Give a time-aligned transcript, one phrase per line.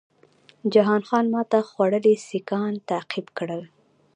[0.73, 3.61] جهان خان ماته خوړلي سیکهان تعقیب کړل.